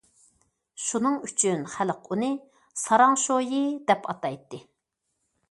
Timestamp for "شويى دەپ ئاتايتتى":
3.27-4.65